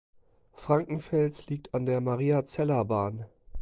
Frankenfels 0.55 1.45
liegt 1.45 1.75
an 1.75 1.85
der 1.85 2.01
Mariazellerbahn. 2.01 3.25